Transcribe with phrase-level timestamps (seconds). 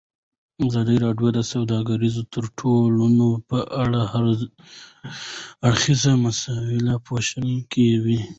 [0.65, 4.25] ازادي راډیو د سوداګریز تړونونه په اړه د هر
[5.67, 7.31] اړخیزو مسایلو پوښښ
[7.73, 8.19] کړی.